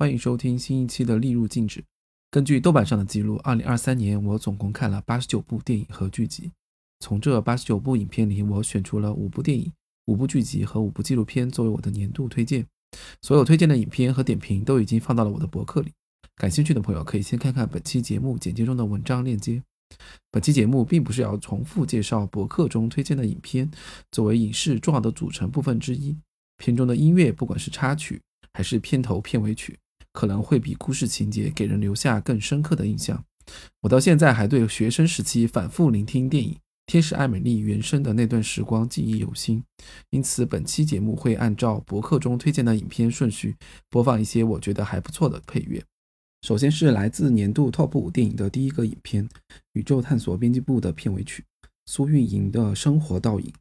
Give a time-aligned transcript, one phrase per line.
[0.00, 1.80] 欢迎收听新一期的《利入禁止》。
[2.30, 6.50] 根据豆瓣上的记录，二零二三年我总共看了八十九部电影和剧集。
[7.00, 9.70] 从这八十九部影片里，我选出了五部电影、
[10.06, 12.64] 五部剧集和五部纪录片作为我的年度推荐。
[13.20, 15.92] 所有推荐的影片和点评都已经放到了我的博客里，
[16.34, 19.62] 感兴趣的朋友可以先看看本期节目简介中的文章链接。
[20.30, 23.70] 本期节目并不是要重复介绍博客中推荐的影片，
[24.10, 26.16] 作为影视重要的组成部分之一，
[26.56, 28.18] 片中的音乐，不管是插曲
[28.54, 29.78] 还是片头片尾曲，
[30.12, 33.24] 可能会比故事情节给人留下更深刻的印象。
[33.80, 36.52] 我到现在还对学生时期反复聆听电影
[36.86, 39.62] 《天使爱美丽》原声的那段时光记忆犹新，
[40.10, 43.56] 因此本期节目会按照博客中推荐的影片顺序
[43.88, 45.82] 播放一些我觉得还不错的配乐。
[46.42, 49.28] 首先是来自年度 TOP 五电影的第一个影片
[49.72, 51.44] 《宇宙探索编辑部》的片尾曲，
[51.86, 53.52] 苏运莹的生活倒影。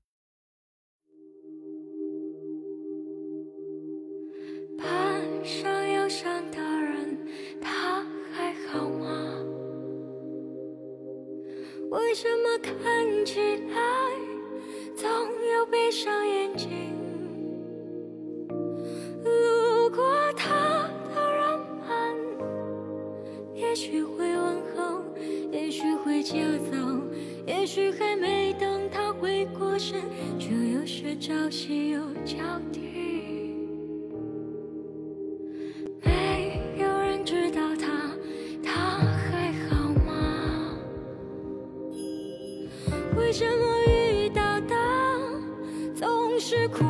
[11.90, 13.80] 为什么看起来
[14.95, 16.70] 总有闭上眼睛？
[19.23, 20.04] 路过
[20.36, 21.90] 他的人们，
[23.56, 25.04] 也许会问候，
[25.52, 26.36] 也许会就
[26.70, 26.78] 走，
[27.48, 30.00] 也许还没等他回过神，
[30.38, 32.38] 就又是朝夕又交
[32.72, 32.98] 替。
[46.40, 46.86] 是苦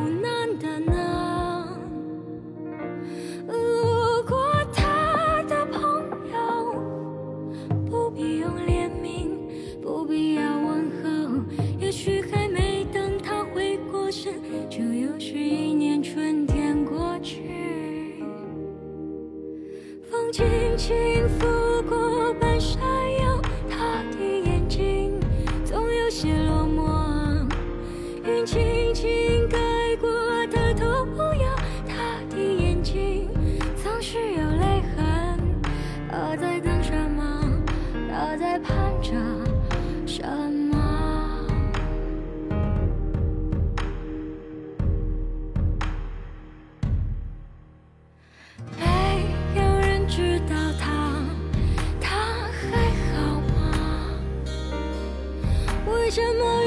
[56.10, 56.59] 什么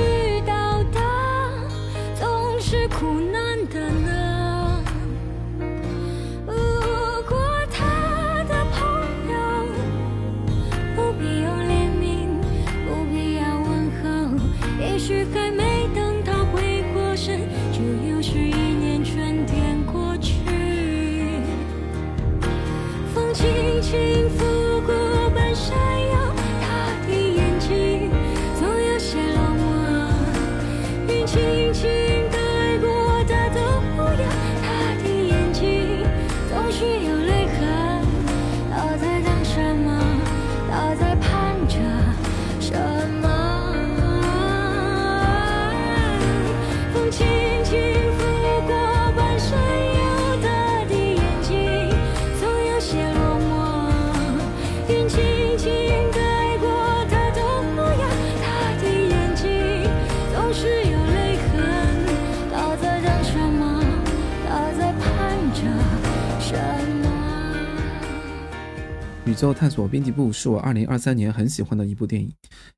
[69.34, 72.32] 宇宙探索编辑部》是我2023年很喜欢的一部电影。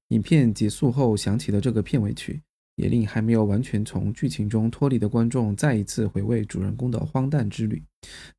[0.08, 2.42] 影片结束后响起的这个片尾曲，
[2.78, 7.84] 也令还没有完全从剧情中脱离的观众再一次回味主人公的荒诞之旅。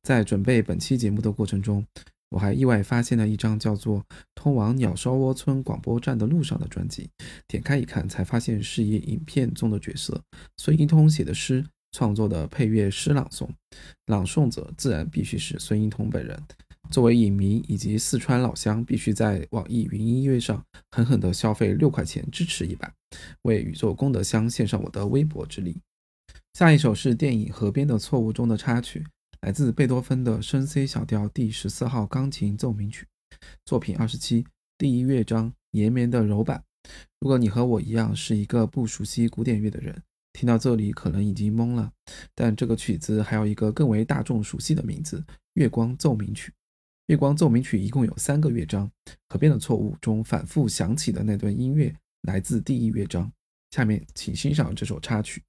[0.01, 1.85] 在准备本期节目的过程中，
[2.31, 3.99] 我还意外发现了一张叫做
[4.33, 7.07] 《通往鸟烧窝村广播站的路上》的专辑。
[7.47, 10.19] 点开一看，才发现是以影片中的角色
[10.57, 13.47] 孙一通写的诗创作的配乐诗朗诵，
[14.07, 16.41] 朗诵者自然必须是孙一通本人。
[16.89, 22.91] 作为影迷以及四川老乡，必须在网易云音乐上狠狠地消费六块钱支持一把，
[23.43, 25.81] 为宇宙功德箱献上我的微薄之力。
[26.53, 29.05] 下一首是电影《河边的错误》中的插曲，
[29.41, 33.05] 来自贝多芬的升 C 小调第十四号钢琴奏鸣曲，
[33.65, 34.45] 作品二十七，
[34.77, 36.63] 第一乐章延绵的柔板。
[37.19, 40.01] 如果你和我一样是一个不熟悉古典乐的人，
[40.33, 41.91] 听到这里可能已经懵了。
[42.33, 45.23] 但这个曲子还有一个更为大众熟悉的名字——
[45.53, 46.51] 月光奏鸣曲。
[47.07, 48.91] 月光奏鸣曲一共有三个乐章，
[49.29, 53.31] 河边的错误中反复响起的那段音乐来自第一乐章。
[53.71, 55.41] 下面请欣赏这首插曲。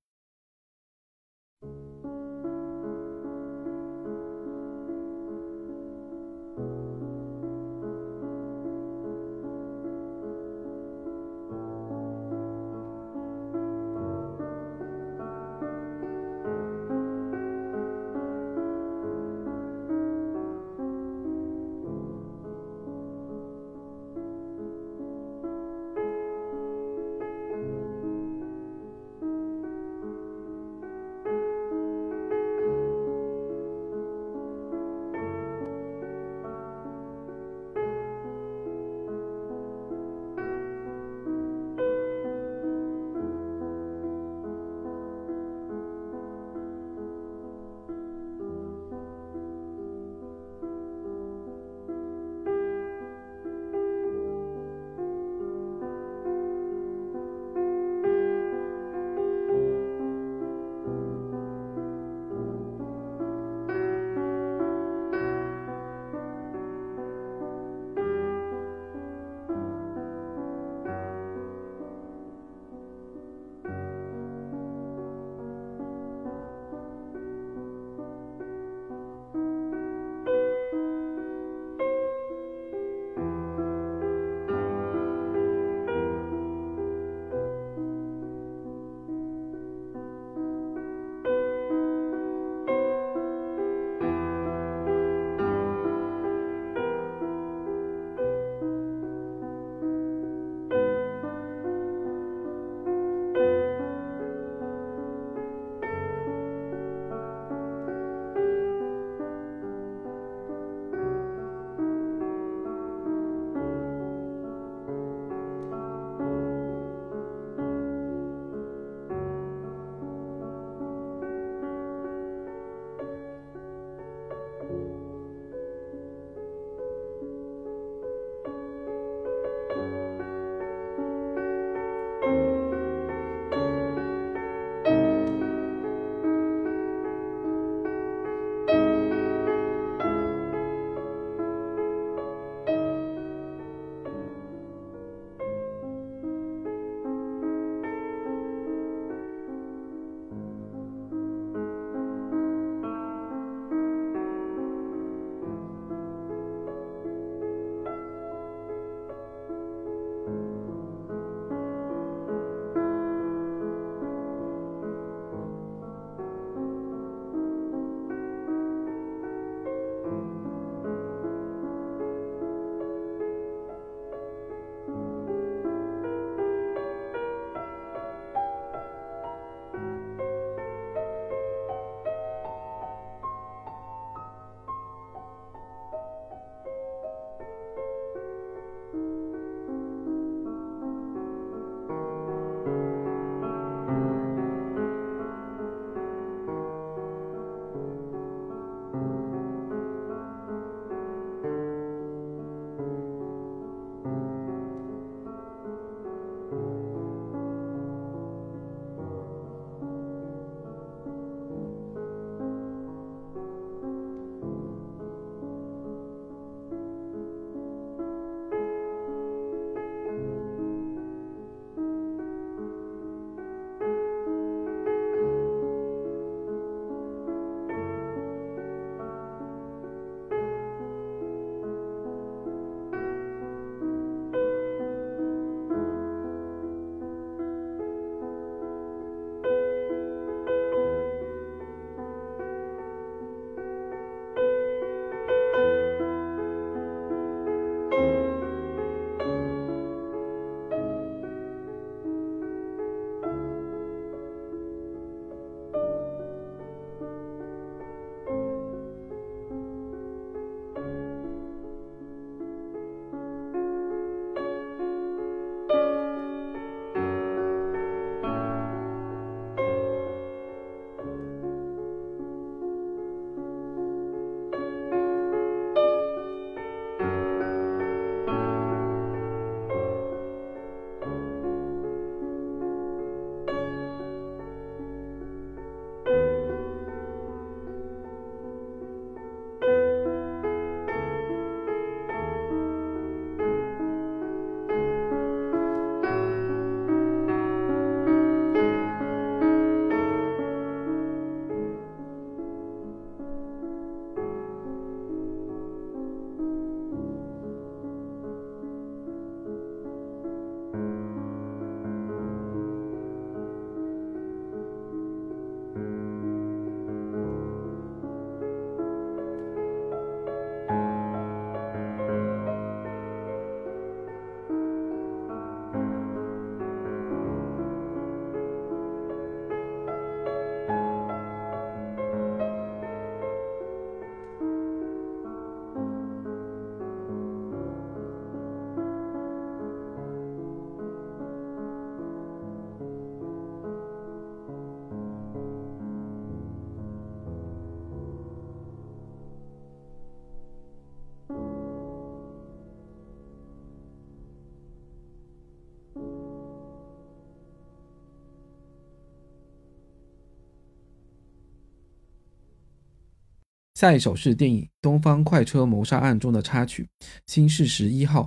[363.78, 366.82] 下一首是电影《东方快车谋杀案》中的插曲
[367.28, 368.22] 《新事实一号》，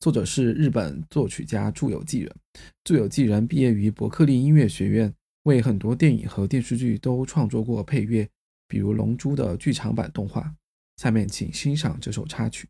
[0.00, 2.34] 作者是日本作曲家住友纪人。
[2.84, 8.26] 住友纪人毕业于伯克利音乐学院，为很多电影和电视剧都创作过配乐，
[8.66, 10.50] 比如《龙珠》的剧场版动画。
[10.96, 12.66] 下面请欣赏这首插曲。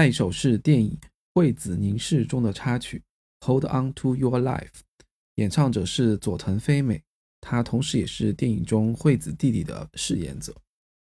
[0.00, 0.96] 下一首是电影
[1.34, 3.02] 《惠子凝视》中的插曲
[3.46, 4.60] 《Hold On To Your Life》，
[5.34, 7.02] 演唱者是佐藤飞美，
[7.42, 10.54] 她同时也是电影中惠子弟弟的饰演者。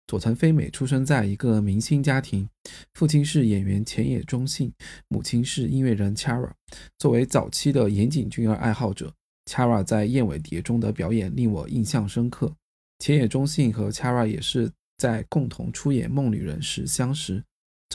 [0.08, 2.48] 佐藤飞美出生在一个明星家庭，
[2.94, 4.72] 父亲是演员浅野忠信，
[5.10, 6.52] 母亲是音乐人 Chara。
[6.98, 9.14] 作为早期的岩井俊二爱好者
[9.46, 12.56] ，Chara 在《燕尾蝶》中的表演令我印象深刻。
[13.00, 17.44] 浅野忠信和 Chara 也是在共同出演《梦旅人》时相识。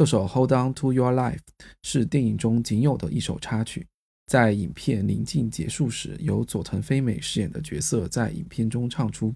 [0.01, 1.37] 这首《Hold On To Your Life》
[1.83, 3.87] 是电影中仅有的一首插曲，
[4.25, 9.35] 在影片临近结束时，由佐藤飞美饰演的角色在影片中唱出。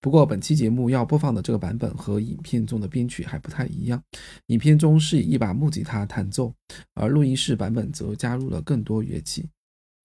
[0.00, 4.02] 不过，本期节目要播放的这个版本和影片中的编曲还不太一样。
[4.46, 6.52] 影片中是以一把木吉他弹奏，
[6.94, 9.48] 而录音室版本则加入了更多乐器。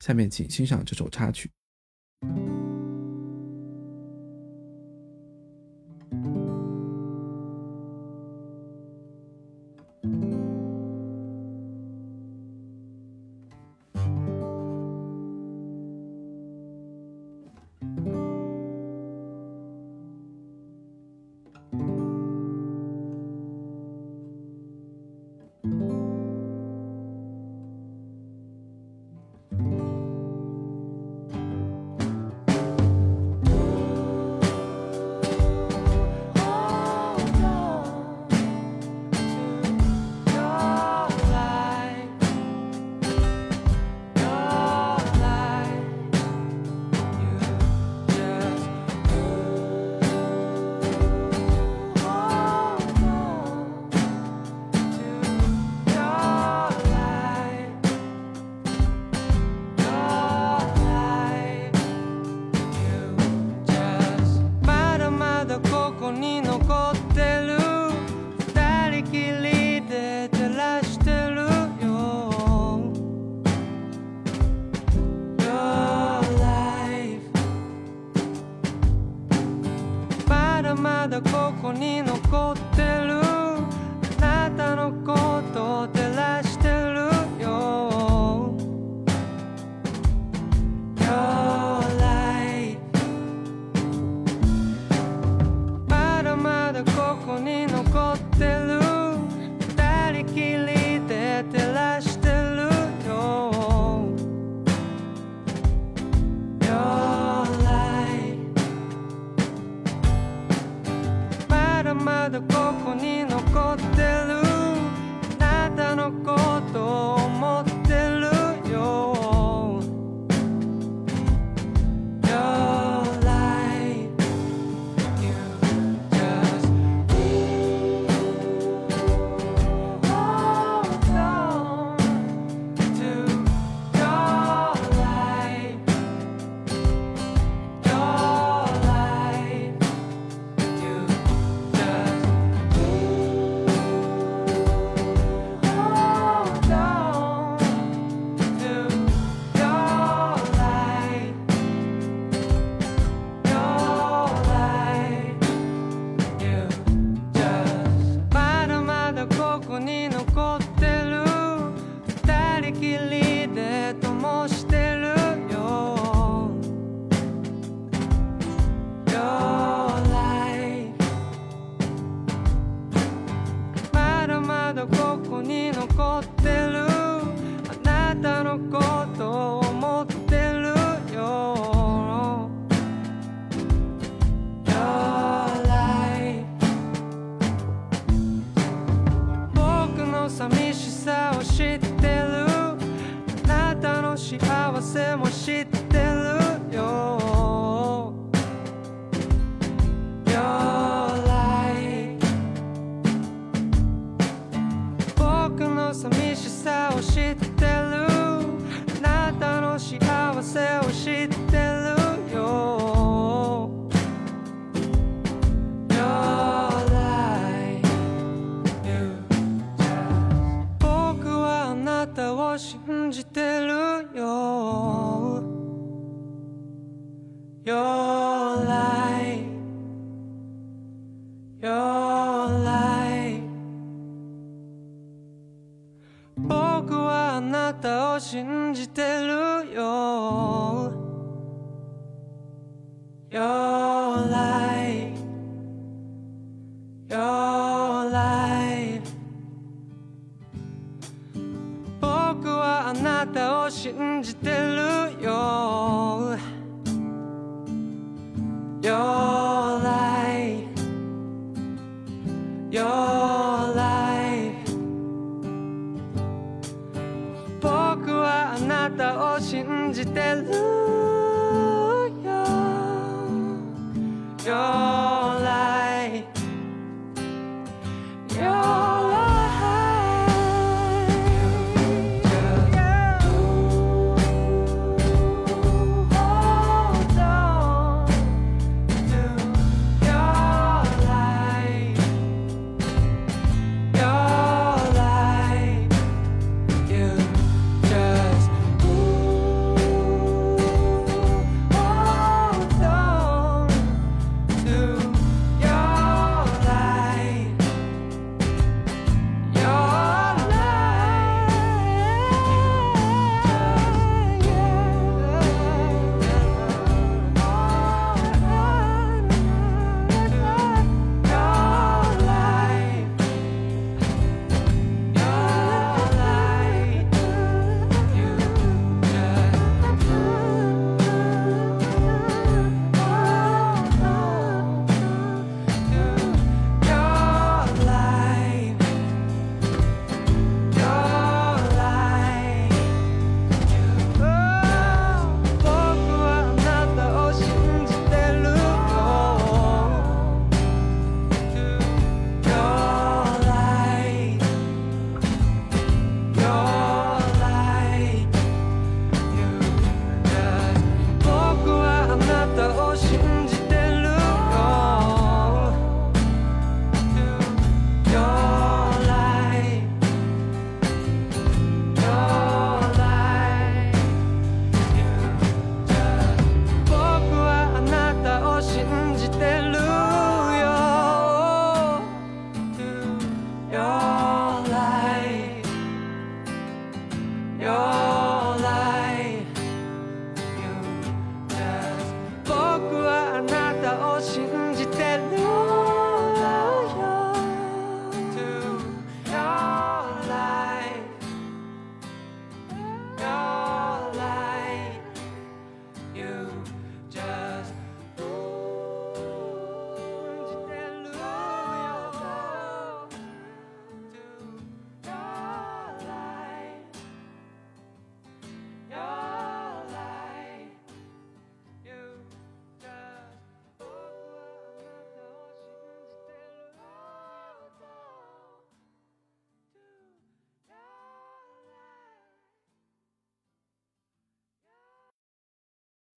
[0.01, 1.49] 下面请欣赏这首插曲。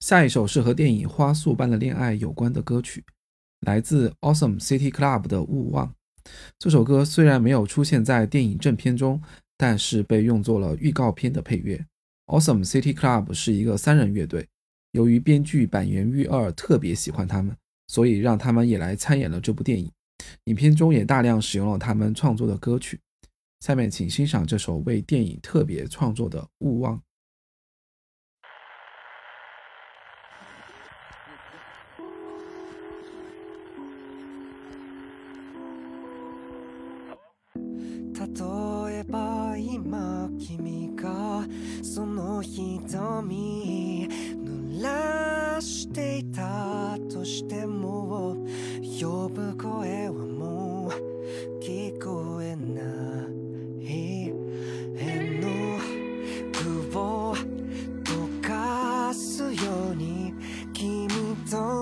[0.09, 3.05] 下一首是和电影《花束般的恋爱》有关的歌曲，
[3.61, 5.87] 来自 Awesome City Club 的《勿忘》。
[6.59, 9.21] 这首歌虽然没有出现在电影正片中，
[9.59, 11.85] 但是被用作了预告片的配乐。
[12.25, 14.49] Awesome City Club 是一个三人乐队，
[14.93, 17.55] 由于编剧板垣裕二特别喜欢他们，
[17.89, 19.93] 所以让他们也来参演了这部电影。
[20.45, 22.99] 影片中也大量使用了他们创作的歌曲。
[23.61, 26.97] 下面请欣赏这首为电影特别创作的《勿忘》。
[41.99, 48.37] その瞳濡らしていたとしても
[49.01, 50.91] 呼ぶ声はもう
[51.61, 52.83] 聞こえな
[53.83, 54.33] い。
[54.97, 55.81] 絵の
[56.93, 57.35] 具を
[58.05, 60.33] 溶かすように
[60.73, 61.09] 君
[61.51, 61.78] と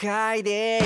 [0.00, 0.80] かいで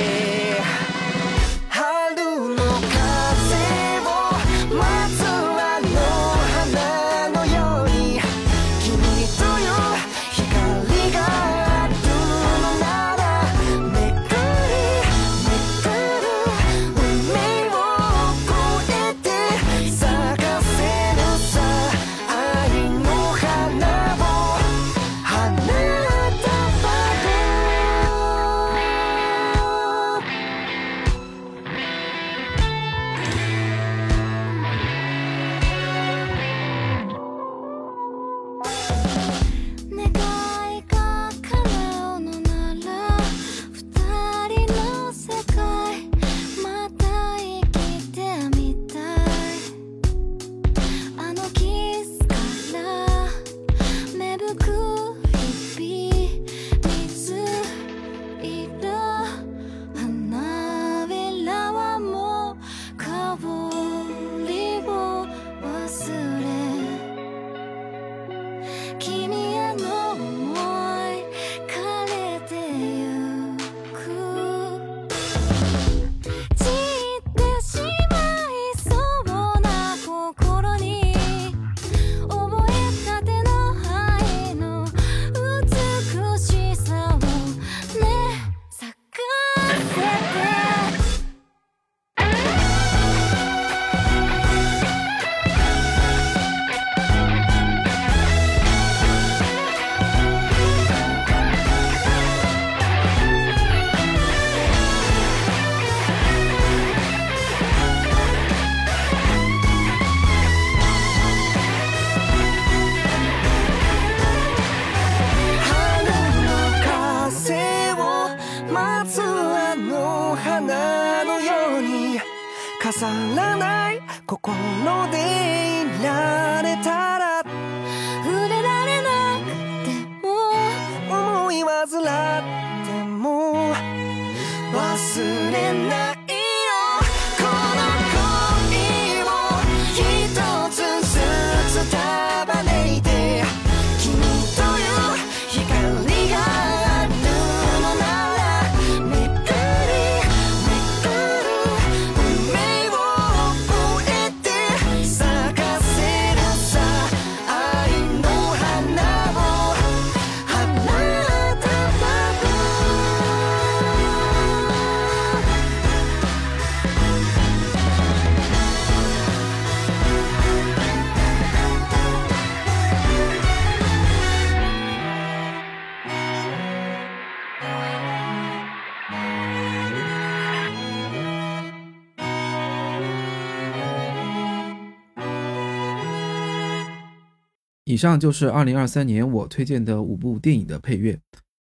[188.03, 191.17] 以上就是2023年我推荐的五部电影的配乐，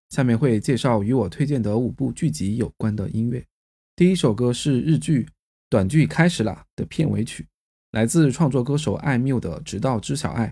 [0.09, 3.45] 下面会介绍与我推荐的五部剧集有关的音乐。
[3.95, 5.25] 第一首歌是日剧
[5.69, 7.47] 《短剧开始啦》的片尾曲，
[7.93, 10.49] 来自创作歌手艾缪的《直到知晓爱》。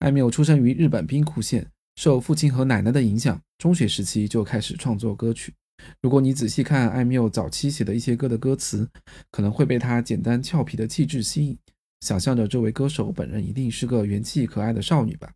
[0.00, 1.66] 艾缪出生于日本兵库县，
[1.96, 5.54] 受父亲和奶奶的影响，中学时期就开始创作歌曲。
[6.02, 8.86] 如果你仔细看艾缪早期写的一些歌的歌词，
[9.30, 11.56] 可能会被他简单俏皮的气质吸引。
[12.02, 15.32] 想象着这位歌手本人一定是个元气可爱的少女吧，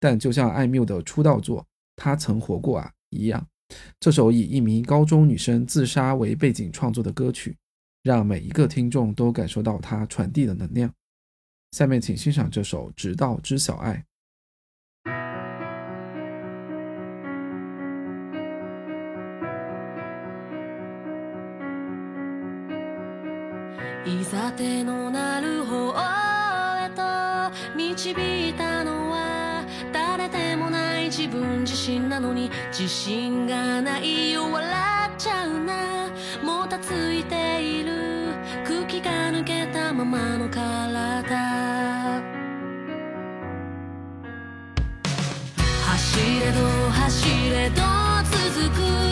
[0.00, 1.60] 但就像艾缪的出道作
[1.94, 3.46] 《她曾活过啊》一样，
[4.00, 7.54] 这首以一名高中女生自杀为背景创作的歌曲，
[8.02, 10.90] 让每一个听众都感受到它传递的能量。
[11.72, 13.92] 下面请欣赏这首《直到知晓爱》。
[24.06, 25.90] いざ手のなる方
[26.78, 34.70] へと導いたのは誰でもない自分自信なのに自信がないよ笑
[35.08, 36.08] っちゃうな
[36.40, 38.28] もたついている
[38.64, 42.22] 空気が抜けたままの体
[45.84, 47.82] 走れど走れど
[48.54, 49.05] 続く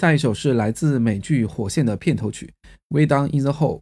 [0.00, 2.50] 下一首是来自美剧《火线》的片头曲
[2.96, 3.80] 《Way Down in the Hole》。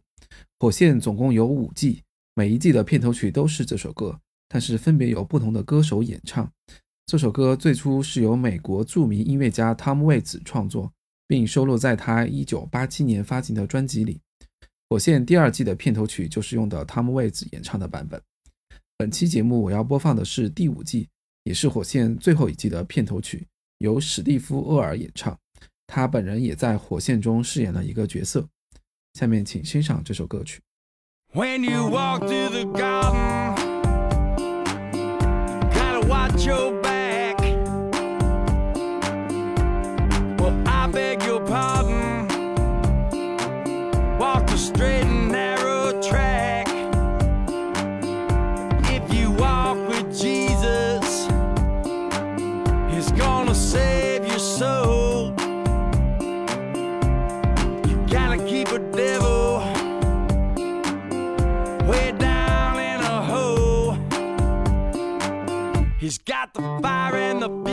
[0.59, 2.03] 火线总共有五季，
[2.35, 6.51] 每一季的片头曲都是这首歌，但是分别有不同的歌手演唱。
[7.05, 10.91] 这首歌最初是由美国著名音乐家 Tom Waits 创作，
[11.25, 14.19] 并收录在他1987年发行的专辑里。
[14.89, 18.21] 火线第二季的片头曲就是用的 Tom Waits 演唱的版本。
[18.97, 21.07] 本期节目我要播放的是第五季，
[21.45, 25.39] 也是火线最后一季的片头曲，由史蒂夫·厄尔演唱。
[25.89, 28.47] 他本人也在火线中饰演了一个角色。
[29.13, 30.61] 下面请欣赏这首歌曲。
[31.33, 33.55] When you walk through the garden,
[35.73, 36.78] gotta watch your
[66.09, 67.68] He's got the fire and the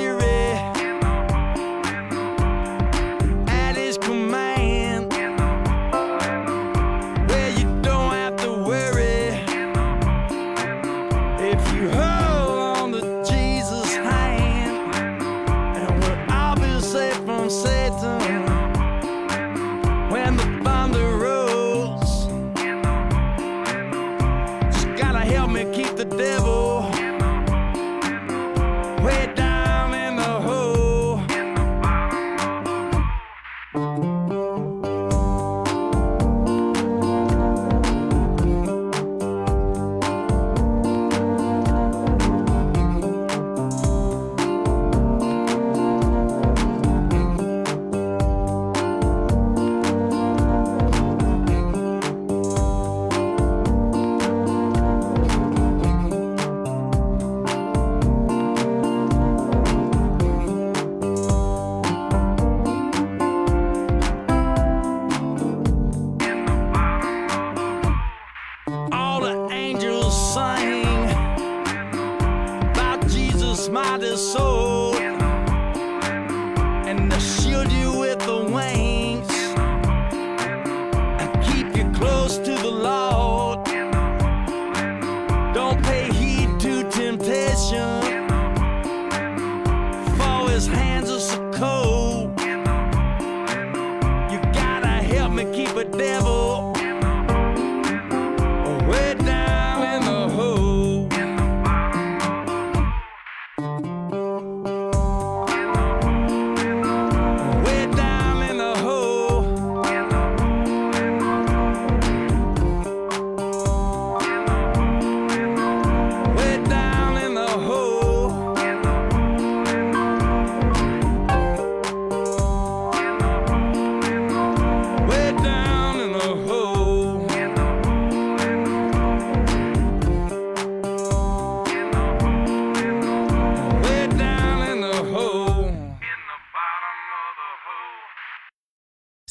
[73.68, 74.75] My soul.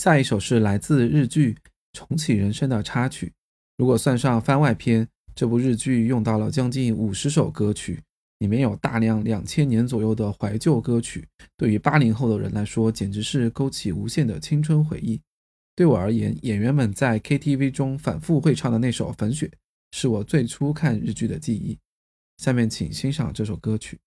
[0.06, 1.53] 下一首是来自日剧
[1.91, 3.34] 《重启人生》的插曲。
[3.76, 7.99] 如果算上番外篇，这部日剧用到了将近五十首歌曲，
[8.38, 11.28] 里面有大量两千年左右的怀旧歌曲。
[11.58, 15.20] 对于八零后的人来说，简直是勾起无限的青春回忆。
[15.76, 19.47] 对我而言，演员们在 KTV 中反复会唱的那首《粉雪》，
[19.91, 21.76] 是我最初看日剧的记忆。
[22.38, 23.97] 下面请欣赏这首歌曲。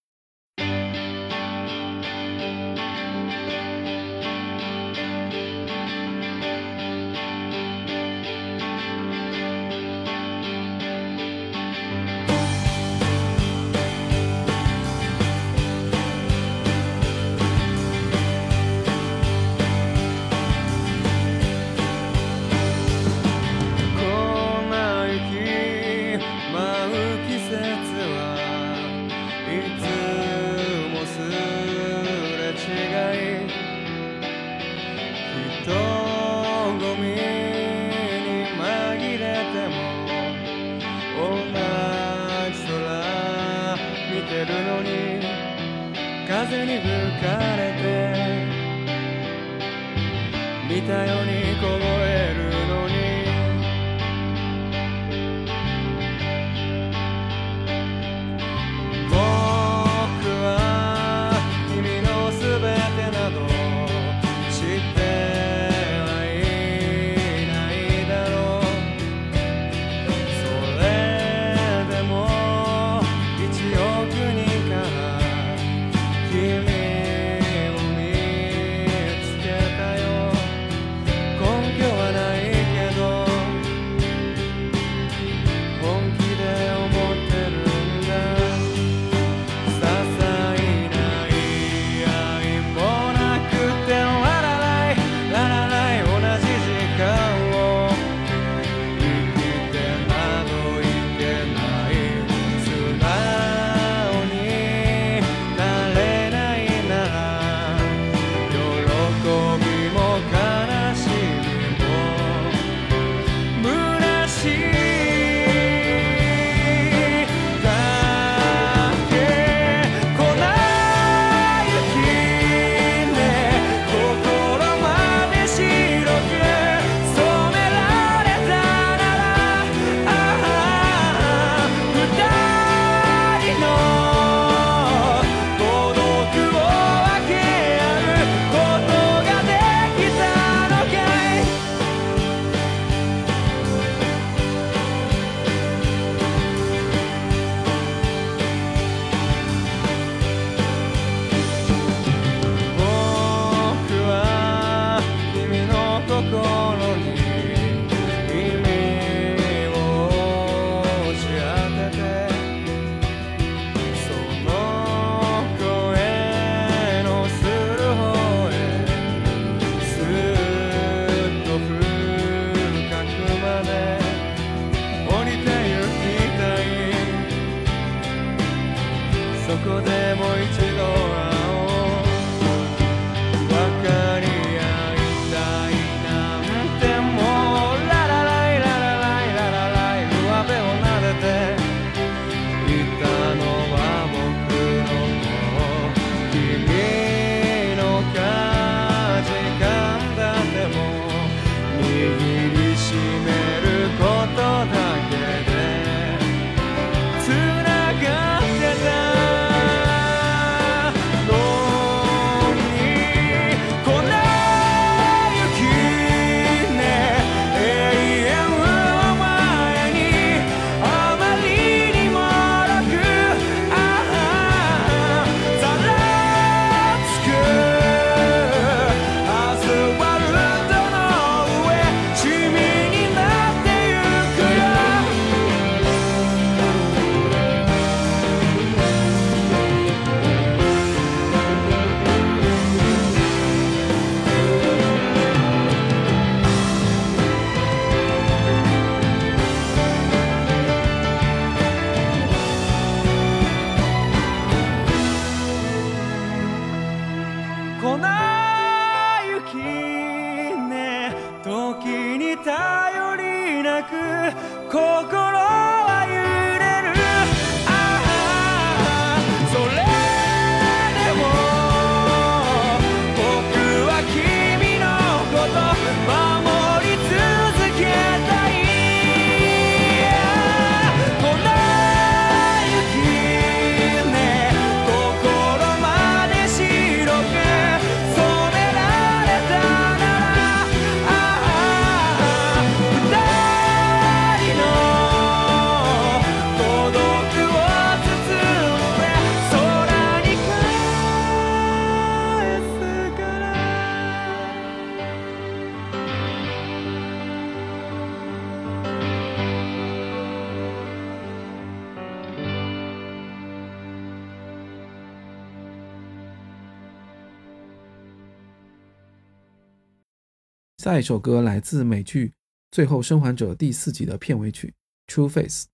[320.98, 322.26] 下一首歌来自美剧
[322.72, 324.74] 《最后生还者》第四集的片尾曲
[325.14, 325.66] 《True Face》。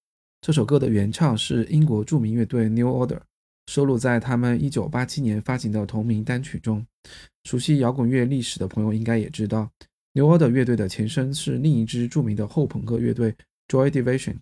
[0.43, 3.21] 这首歌的原唱是英国著名乐队 New Order，
[3.67, 6.87] 收录在他们1987年发行的同名单曲中。
[7.45, 9.71] 熟悉摇滚乐历史的朋友应该也知道
[10.13, 13.35] ，New Order 乐队的前身是另一支著名的后朋克乐队
[13.69, 14.37] Joy Division。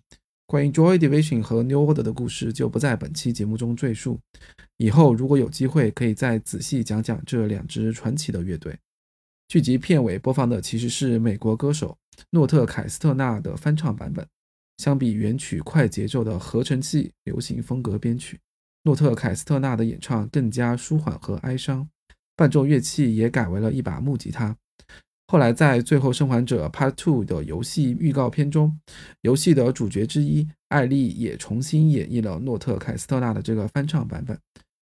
[0.47, 4.19] 关于 Joy Division 和 New Order 的故事就不在本期节目中赘述，
[4.75, 8.77] 以后如果有机会可以再仔细讲讲这两支传奇的乐队。
[9.53, 11.95] 剧集片尾播放的其实是美国歌手
[12.31, 14.27] 诺特·凯斯特纳的翻唱版本。
[14.77, 18.39] 相比原曲快节奏的合成器流行风格编曲，
[18.81, 21.87] 诺特·凯斯特纳的演唱更加舒缓和哀伤，
[22.35, 24.57] 伴奏乐器也改为了一把木吉他。
[25.27, 28.79] 后来在《最后生还者 Part Two》的游戏预告片中，
[29.21, 34.35] 游戏的主角之一艾丽也重新演绎了诺特·凯斯特纳的这个翻唱版本。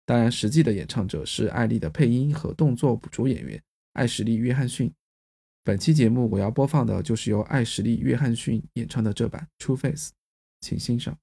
[0.06, 3.62] 当然，实际的演唱者是艾丽的配音和动作捕捉演员
[3.95, 4.92] 艾什利·约翰逊。
[5.64, 10.11] 本期节目我要播放的就是由艾什利·约翰逊演唱的这版《True Face》，
[10.61, 11.18] 请欣赏。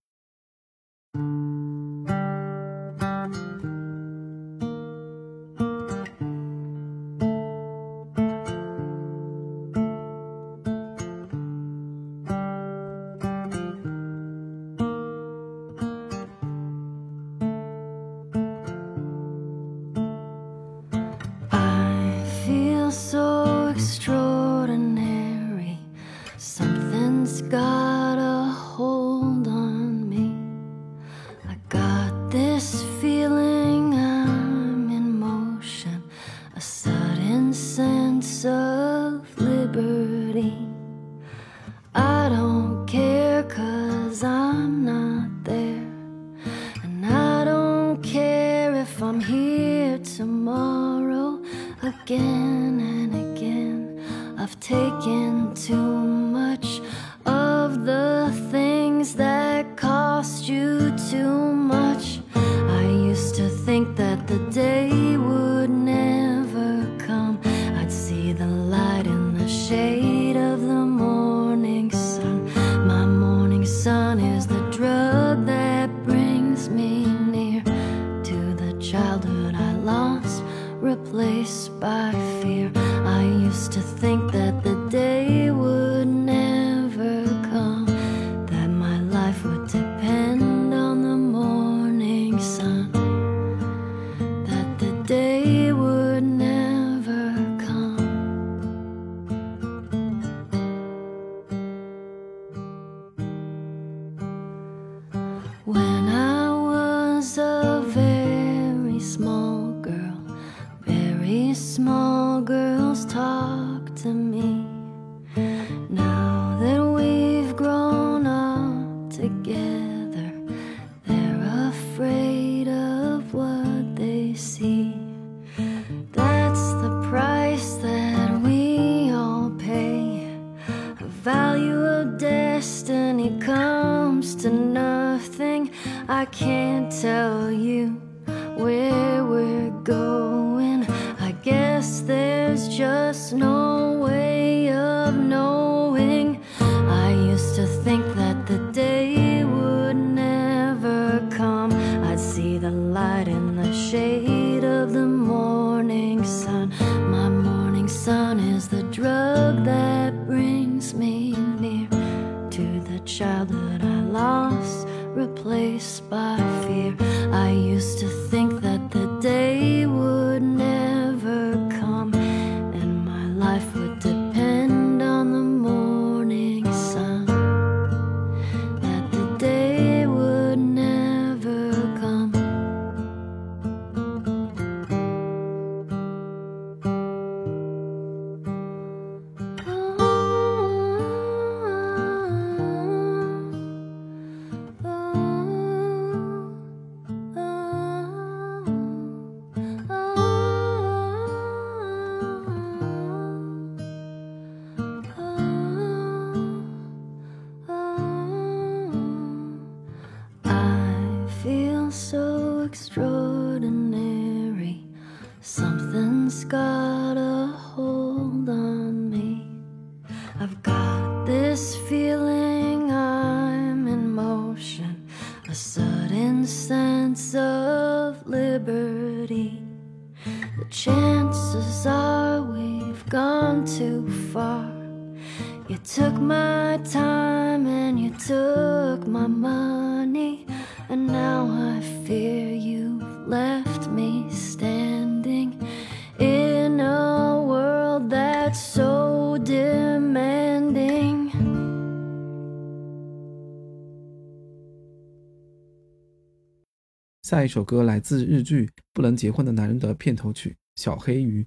[257.31, 261.41] 下一首歌来自日剧《不能结婚的男人》的片头曲《小黑鱼》。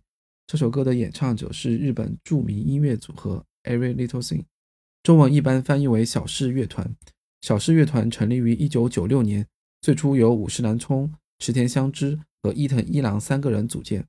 [0.47, 4.45] 这首歌的演唱者是日本著名音乐组合 Every Little Thing，
[5.03, 6.91] 中文一般翻译为小事乐团。
[7.43, 9.47] 小事乐团成立于1996年，
[9.83, 14.03] 最初由五十岚冲、池田香织和伊藤一郎三个人组建。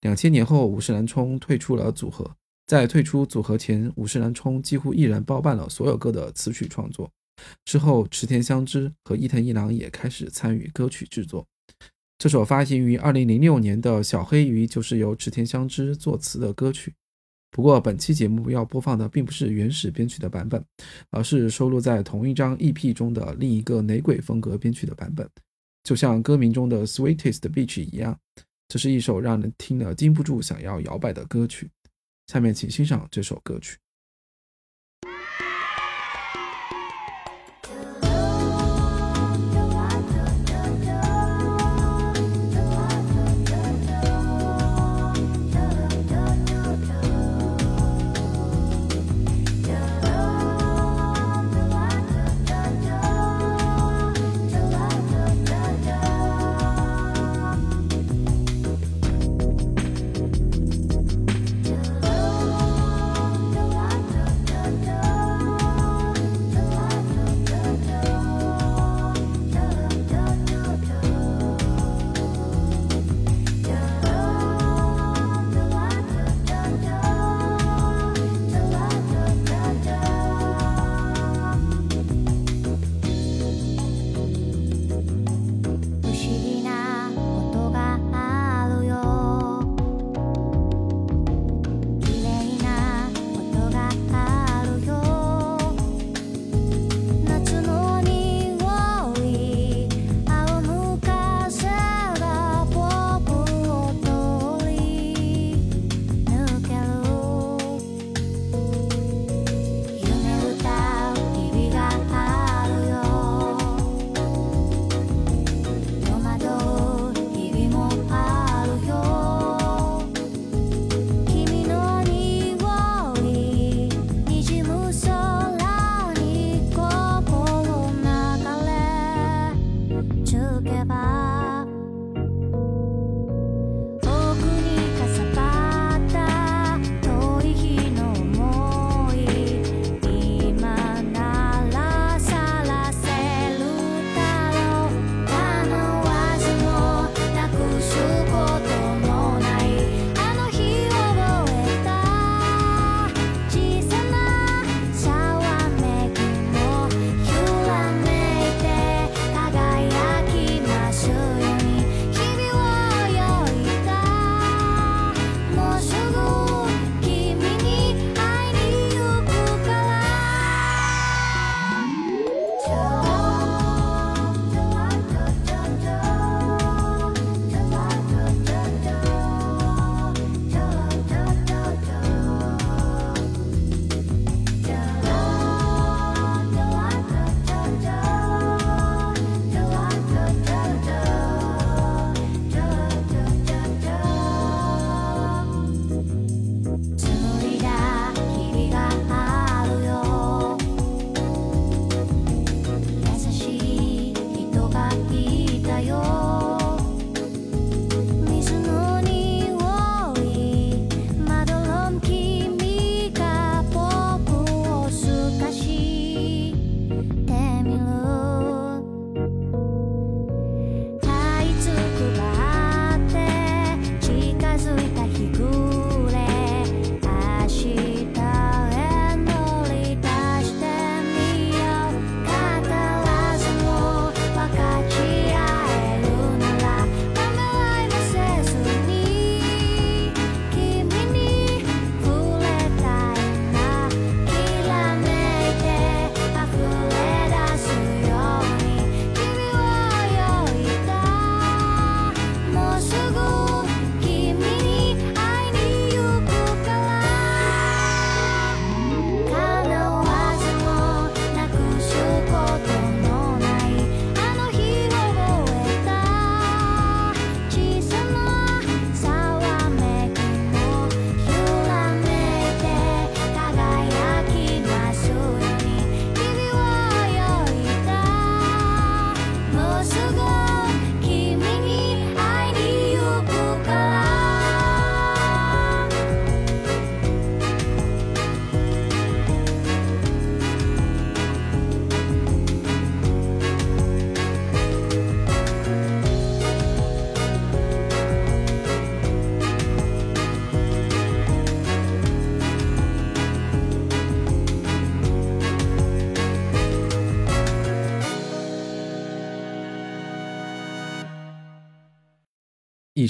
[0.00, 2.28] 两千年后，五十岚冲退出了组合。
[2.66, 7.08] 在退出组合前，五十岚冲几乎一人包办了所有歌的词曲创作。
[7.64, 11.46] 之后，池田香织和伊藤一郎也开始参与歌曲制作。
[12.18, 16.94] 这首发行于2006年的《小黑鱼》就是由池田香织作词的歌曲。
[17.50, 20.64] 不过，本期节目要播放的并不是原始编曲的版本，
[21.10, 25.28] 而是收录在同一张 EP 中的另一个雷鬼风格编曲的版本。
[25.82, 28.16] 就像歌名中的 “Sweetest Beach” 一样，
[28.68, 31.68] 这是一首让人听了禁不住想要摇摆的歌曲。
[32.26, 33.78] 下面请欣赏这首歌曲。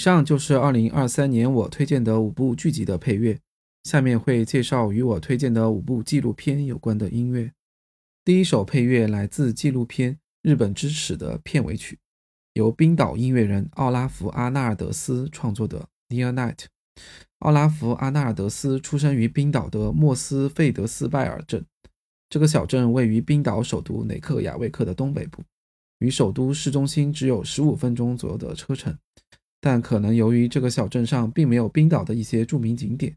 [0.01, 3.39] 上就是2023年我推荐的五部剧集的配乐，
[3.85, 7.53] 下面会介绍与我推荐的五部纪录片有关的音乐。
[8.25, 11.99] 第一首配乐来自纪录片《日本之耻》的片尾曲，
[12.55, 16.57] 由冰岛音乐人奥拉弗·阿纳尔德斯创作的《Near Night》。
[17.41, 21.63] 奥拉弗·阿纳尔德斯出生于冰岛的莫斯费德斯拜尔镇，
[22.31, 25.43] 这个小镇位于冰岛首都雷克雅未克的东北部，
[25.99, 28.97] 与首都市中心只有十五分钟左右的车程。
[29.61, 33.15] 但可能由于这个小镇上并没有冰岛的一些著名景点，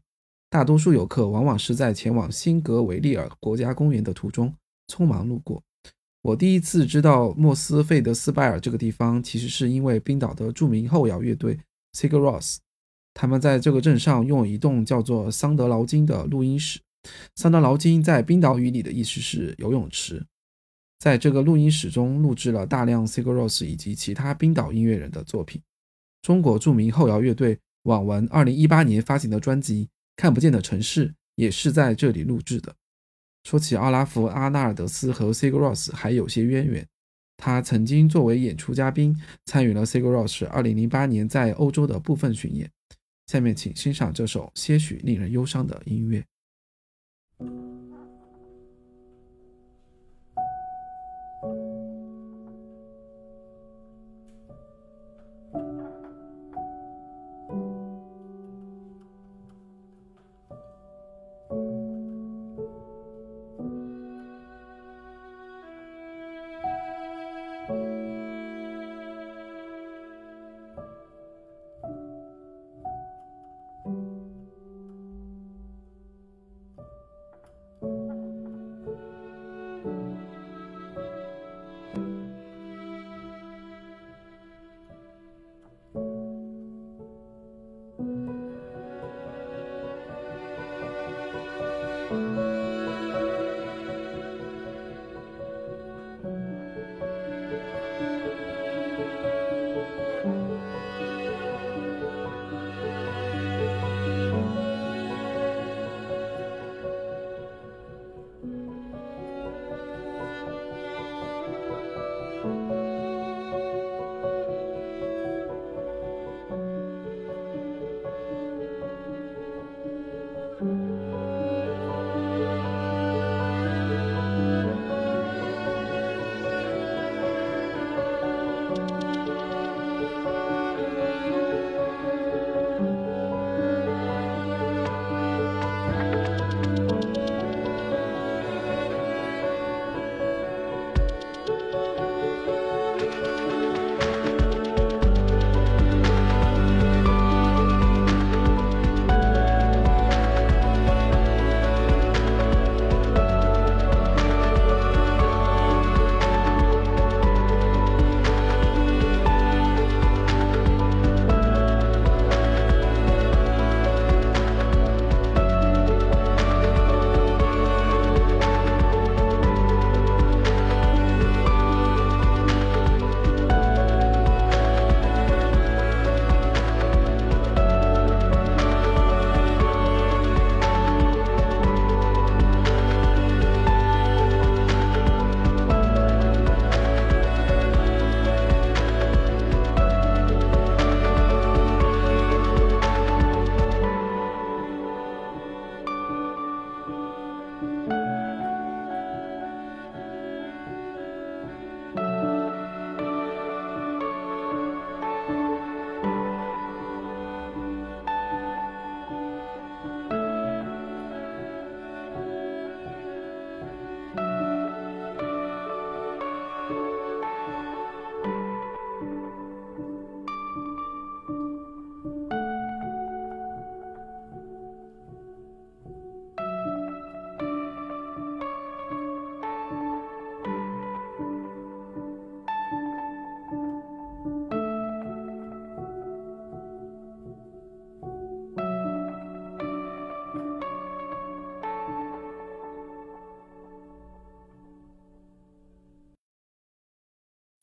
[0.50, 4.54] 大多数游客往往是在前往辛格维利尔国家公园的途中
[4.88, 5.62] 匆忙路过。
[6.22, 11.58] 我第一次知道莫斯费德斯拜尔这个地方，其实是因为冰岛的著名后摇乐队
[11.92, 12.56] Sigur Rós，
[13.12, 16.80] 他们在这个镇上用一栋叫做桑德劳金的录音室。
[17.36, 20.24] 桑德劳金在冰岛语里的意思是游泳池。
[20.98, 25.60] 在这个录音室中录制了大量 Sigur Rós 以及其他冰岛音乐人的作品。
[26.24, 29.84] 中国著名后摇乐队网文2018年发行的专辑
[30.16, 32.74] 《看不见的城市》也是在这里录制的。
[33.42, 36.86] 说起奥拉夫·阿纳尔德斯和 Sigur Rós 还有些渊源，
[37.36, 39.14] 他曾经作为演出嘉宾
[39.44, 42.70] 参与了 Sigur Rós 2008年在欧洲的部分巡演。
[43.26, 46.24] 下面请欣赏这首些许令人忧伤的音乐。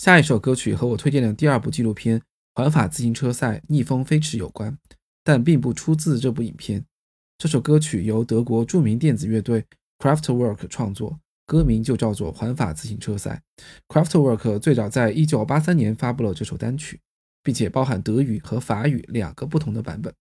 [0.01, 2.19] 下一首歌曲和我推荐的第二部纪录片
[2.55, 4.75] 《环法自行车赛逆风飞驰》有关，
[5.23, 6.83] 但并不出自这部影片。
[7.37, 9.63] 这首歌曲由德国著名电子乐队
[9.99, 13.43] Kraftwerk 创作，歌名就叫做《环法自行车赛》。
[13.93, 16.99] Kraftwerk 最早在1983年发布了这首单曲。
[17.43, 20.11] 并且包含德语和法语两个不同的版本。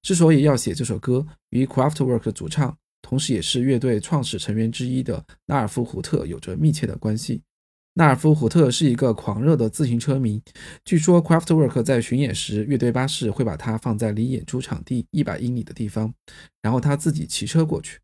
[0.00, 7.42] 之所以要写这首歌，与 Kraftwerk 主唱，同时也是乐队创始成员之一的纳尔夫·胡特有着密切的关系。
[7.98, 10.42] 纳尔夫·胡特是一个狂热的自行车迷，
[10.84, 16.12] 据说，Craftwork 在巡演时，乐队巴士会把它放在离演出场地一百英里的地方，
[16.60, 17.98] 然后他自己骑车过去。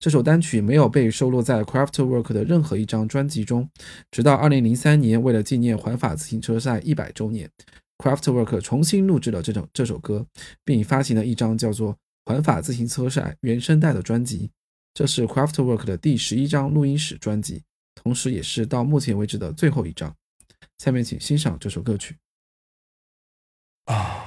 [0.00, 3.68] 这首单曲没有被收录在 Craftwork 的任何一张专辑中，
[4.10, 7.50] 直到2003年，为了纪念环法自行车赛一百周年
[7.98, 10.24] ，Craftwork 重新录制了这首这首歌，
[10.64, 11.92] 并发行了一张叫做
[12.24, 14.50] 《环法自行车赛原声带》的专辑。
[14.94, 17.62] 这是 Craftwork 的第十一张录音室专辑。
[18.06, 20.16] 同时，也是到目前为止的最后一张。
[20.78, 22.16] 下面，请欣赏这首歌曲。
[23.86, 24.25] 啊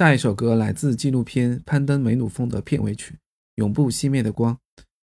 [0.00, 3.12] 下一首歌来自纪录片《攀登梅鲁峰》的片尾曲
[3.56, 4.54] 《永不熄灭的光》，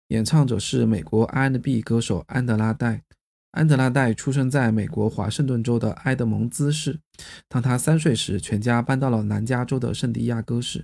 [0.07, 3.03] 演唱者是美国 R&B 歌手安德拉戴。
[3.51, 6.99] 安德拉戴出生在美国华盛顿州的埃德蒙兹市。
[7.47, 10.83] 当他三岁时，全家搬到了南加州的圣地亚哥市。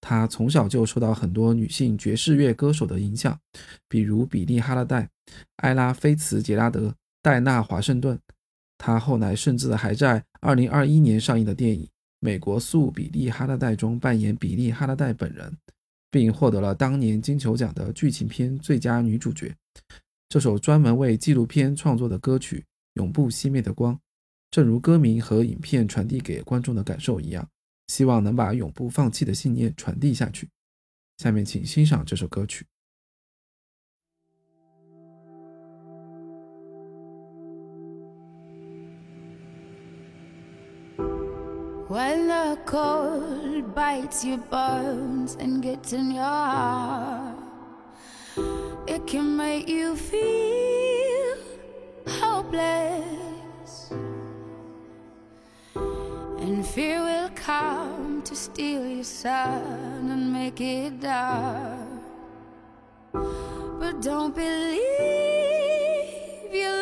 [0.00, 3.36] 他从小就受到很多女性爵士乐歌手的影响，
[3.88, 5.10] 比如比利·哈勒戴、
[5.56, 8.16] 埃拉·菲茨杰拉德、戴娜·华盛顿。
[8.78, 11.84] 他后来甚至还在2021年上映的电影
[12.20, 15.56] 《美国素比利·哈勒戴》中扮演比利·哈勒戴本人，
[16.10, 19.54] 并获得了当年金球奖的剧情片最佳女主角。
[20.28, 22.58] 这首专门为纪录片创作的歌曲
[22.94, 23.94] 《永不熄灭的光》，
[24.50, 27.48] 正如歌名和影片传递给观众的感受一样，
[27.86, 30.48] 希望能把永不放弃的信念传递下去。
[31.18, 32.66] 下面请欣赏这首歌曲。
[41.88, 47.38] When the cold bites your bones and gets in your heart,
[48.86, 51.38] it can make you feel
[52.06, 53.90] hopeless.
[55.74, 61.88] And fear will come to steal your sun and make it dark.
[63.14, 64.84] But don't believe
[66.52, 66.77] you're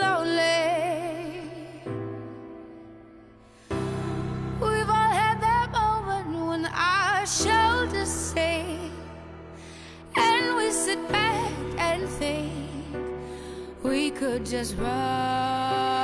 [14.19, 15.96] could just run.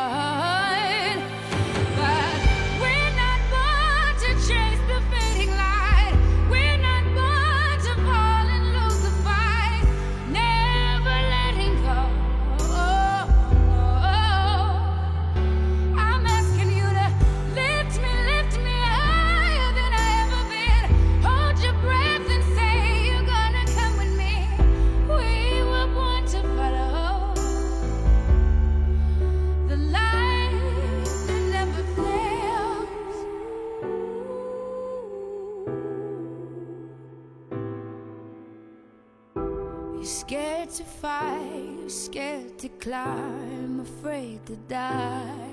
[41.02, 45.48] Fight, scared to climb, afraid to die.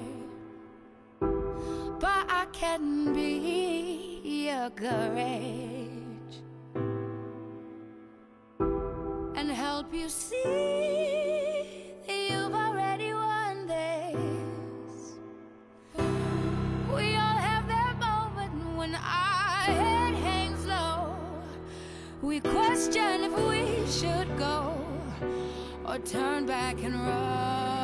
[1.19, 6.35] But I can be your courage
[8.59, 10.43] and help you see
[12.05, 15.15] that you've already won this.
[16.93, 21.15] We all have that moment when our head hangs low.
[22.21, 24.78] We question if we should go
[25.89, 27.78] or turn back and run.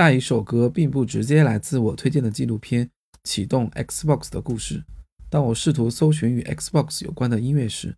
[0.00, 2.86] 下一首歌并不直接来自我推荐的纪录片
[3.22, 4.82] 《启动 Xbox》的故事。
[5.28, 7.94] 当我试图搜寻与 Xbox 有关的音乐时，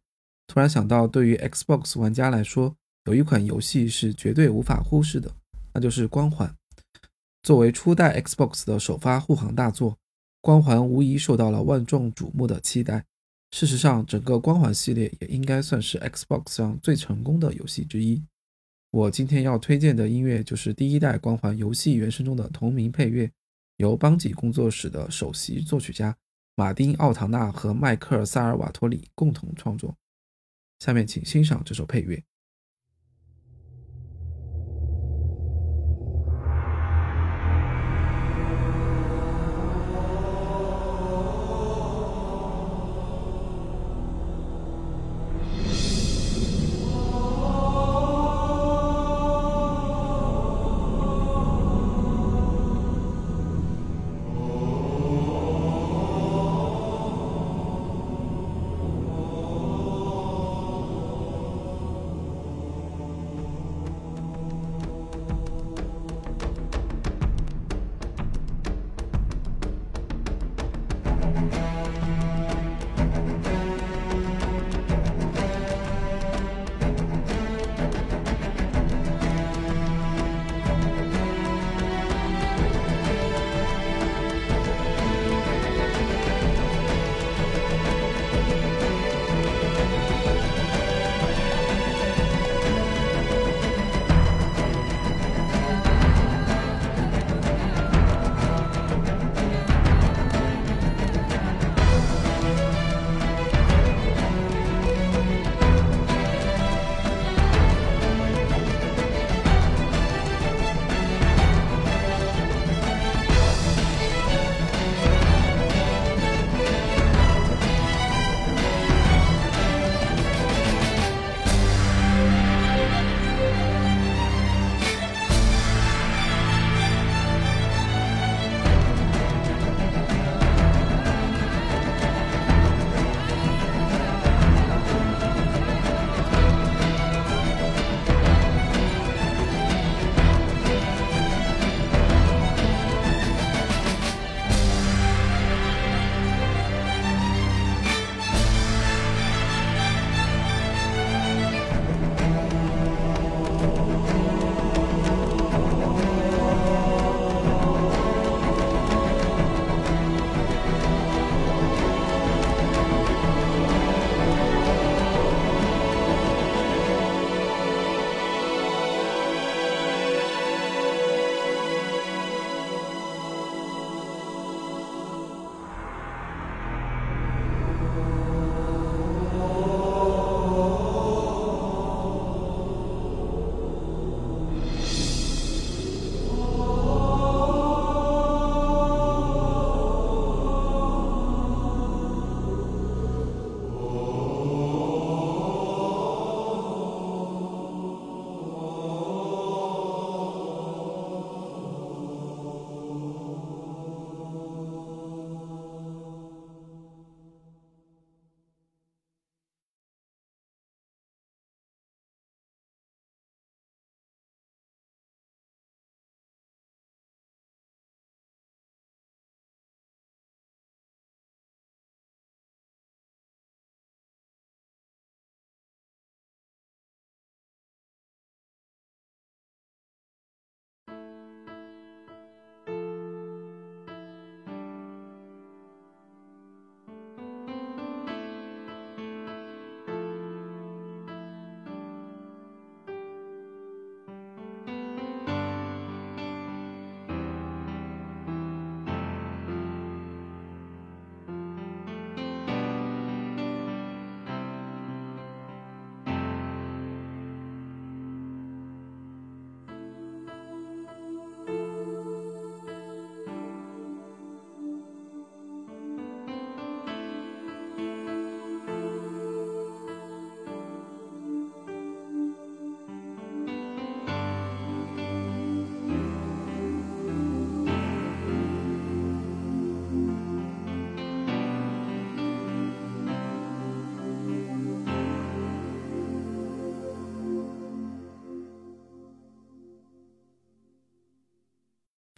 [0.49, 2.75] 突然想到，对于 Xbox 玩家来说，
[3.05, 5.31] 有一款游戏是绝对无法忽视的，
[5.73, 6.49] 那就是《光环》。
[7.45, 9.93] 作为初代 Xbox 的首发护航大作，
[10.41, 13.05] 《光环》无疑受到了万众瞩目的期待。
[13.53, 18.21] 事实上，整个《光环》系列也应该算是 Xbox 上最成功的游戏之一。
[18.93, 23.33] 我今天要推荐的音乐就是第一代《光环》游戏原声中的同名配乐，
[23.77, 26.15] 由邦吉工作室的首席作曲家
[26.57, 29.97] 马丁·奥唐纳和迈克尔·萨尔瓦托里共同创作。
[30.79, 32.23] 下面请欣赏这首配乐。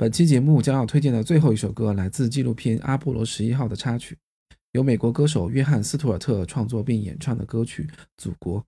[0.04, 4.14] 本期节目将要推荐的最后一首歌来自纪录片《阿波罗十一号》的插曲，
[4.72, 7.84] 由美国歌手约翰斯图尔特创作并演唱的歌曲
[8.18, 8.60] 《祖国》。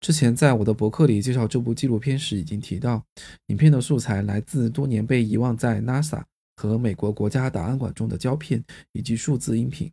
[0.00, 3.00] 之前在我的博客里介绍这部纪录片时已经提到，
[3.46, 6.24] 影片的素材来自多年被遗忘在 NASA
[6.56, 8.60] 和美国国家档案馆中的胶片
[8.90, 9.88] 以及数字音频。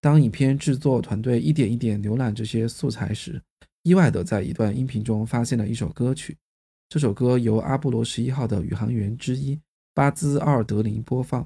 [0.00, 3.38] 当影片制作团队一点一点浏览这些素材时，
[3.82, 6.34] 意外的在一段音频中发现了一首歌曲。
[6.88, 9.60] 这首歌由阿波罗十一号的宇航员之一
[9.98, 11.44] 巴兹·奥尔德林播放。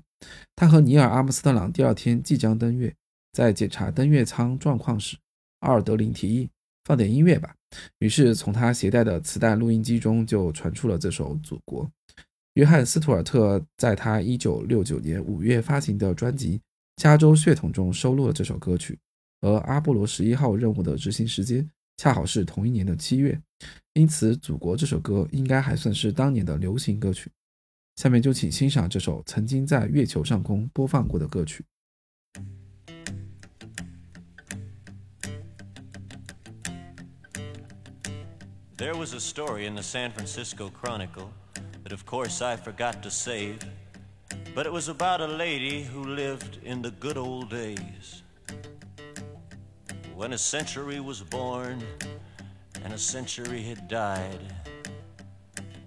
[0.54, 2.94] 他和尼尔·阿姆斯特朗第二天即将登月，
[3.32, 5.16] 在检查登月舱状况时，
[5.60, 6.50] 奥尔德林提议
[6.84, 7.54] 放点音乐吧。
[8.00, 11.86] 于是从他携带的磁带录音机中就传出了这首《祖国》。
[12.52, 16.58] 约翰·斯图尔特在他1969年5月发行的专辑
[16.96, 18.98] 《加州血统》中收录了这首歌曲，
[19.40, 21.66] 而阿波罗十一号任务的执行时间
[21.96, 23.40] 恰好是同一年的七月。
[23.94, 27.30] 因此，《祖国》这首歌应该还算是当年的流行歌曲。
[27.95, 31.65] 下面就请欣赏这首曾经在月球上空播放过的歌曲。
[38.77, 41.31] There was a story in the San Francisco Chronicle
[41.83, 43.57] that, of course, I forgot to save,
[44.53, 48.21] but it was about a lady who lived in the good old days.
[50.15, 51.81] When a century was born
[52.83, 54.60] and a century had died.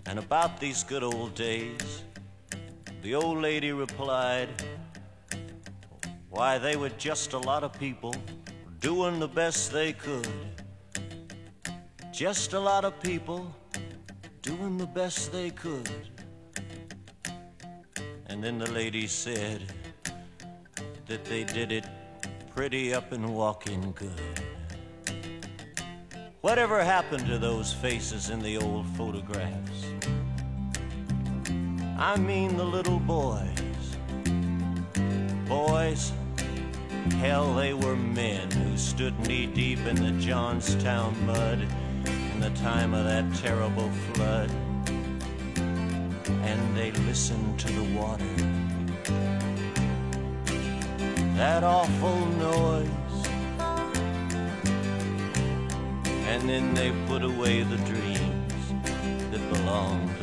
[0.08, 2.04] And about these good old days,
[3.02, 4.50] the old lady replied,
[6.30, 8.16] Why, they were just a lot of people
[8.80, 10.28] doing the best they could.
[12.12, 13.54] Just a lot of people
[14.42, 15.90] doing the best they could.
[18.28, 19.62] And then the lady said
[21.08, 21.86] that they did it
[22.56, 24.40] pretty up and walking good.
[26.42, 29.85] Whatever happened to those faces in the old photographs?
[31.98, 33.40] I mean the little boys.
[35.48, 36.12] Boys,
[37.20, 41.66] hell, they were men who stood knee deep in the Johnstown mud
[42.06, 44.52] in the time of that terrible flood.
[46.28, 48.26] And they listened to the water.
[51.38, 52.90] That awful noise.
[56.28, 58.74] And then they put away the dreams
[59.32, 60.15] that belonged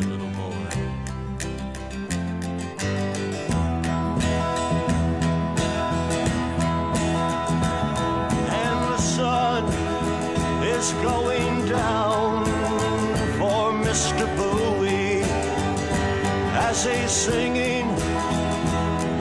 [11.01, 12.45] going down
[13.39, 14.27] for Mr.
[14.37, 15.23] Bowie
[16.69, 17.89] as he's singing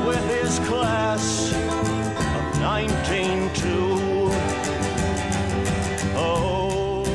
[0.05, 4.29] with his class of 192.
[6.15, 7.05] Oh,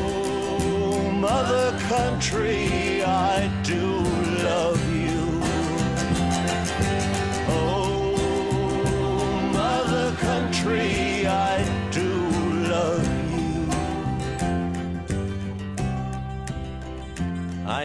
[1.12, 2.65] Mother Country,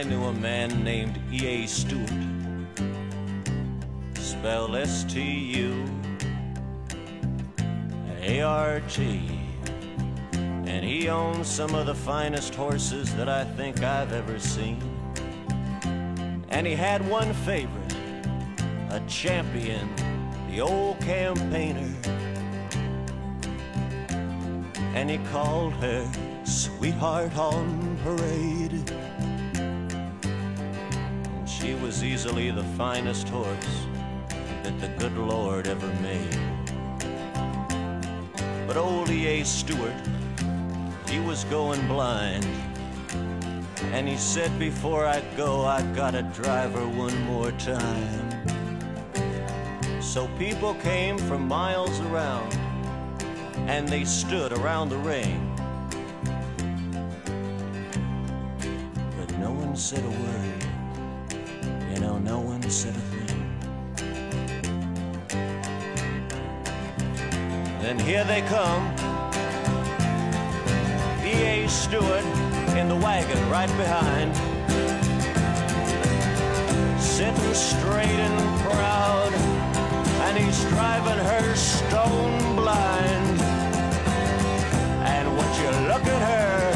[0.02, 1.64] I knew a man named E.A.
[1.64, 2.10] Stewart,
[4.14, 5.86] spelled S T U
[8.20, 9.38] A R T
[10.66, 14.82] and he owns some of the finest horses that I think I've ever seen.
[16.48, 17.94] And he had one favorite,
[18.90, 19.88] a champion,
[20.50, 21.94] the old campaigner.
[24.96, 26.10] And he called her
[26.42, 29.01] Sweetheart on Parade.
[31.62, 33.86] She was easily the finest horse
[34.64, 36.38] that the good Lord ever made.
[38.66, 39.44] But old E.A.
[39.44, 39.94] Stewart
[41.08, 42.44] he was going blind.
[43.92, 48.30] And he said, Before I go, I gotta drive her one more time.
[50.00, 52.52] So people came from miles around,
[53.68, 55.48] and they stood around the ring.
[59.16, 60.41] But no one said a word.
[62.72, 63.26] Said a thing.
[67.82, 68.82] Then here they come.
[71.22, 71.68] E.A.
[71.68, 72.24] Stewart
[72.78, 74.34] in the wagon right behind.
[76.98, 79.34] Sitting straight and proud,
[80.24, 83.40] and he's driving her stone blind.
[85.12, 86.71] And would you look at her?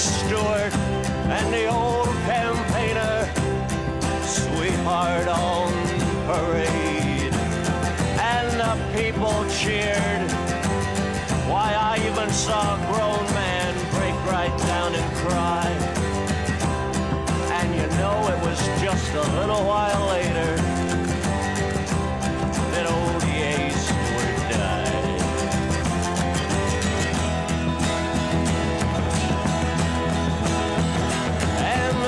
[0.00, 0.72] Stewart
[1.28, 3.28] and the old campaigner,
[4.22, 5.70] sweetheart on
[6.24, 7.34] parade.
[8.18, 10.30] And the people cheered.
[11.50, 15.68] Why, I even saw a grown man break right down and cry.
[17.60, 20.79] And you know, it was just a little while later.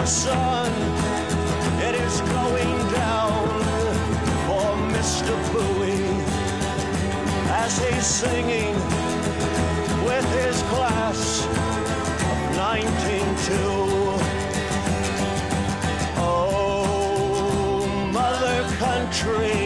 [0.02, 0.72] The sun,
[1.78, 3.46] it is going down
[4.46, 5.32] for Mr.
[5.52, 6.10] Bowie
[7.62, 8.74] as he's singing
[10.04, 11.44] with his class
[12.30, 13.54] of 192.
[16.18, 19.61] Oh, Mother Country,